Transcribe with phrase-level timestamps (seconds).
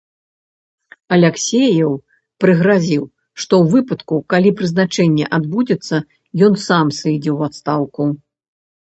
[1.15, 1.91] Аляксееў
[2.43, 3.03] прыгразіў,
[3.43, 5.95] што ў выпадку, калі прызначэнне адбудзецца,
[6.49, 8.03] ён сам сыдзе ў адстаўку.